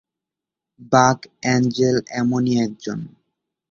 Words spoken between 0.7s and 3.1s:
বাক এঞ্জেল এমনই একজন।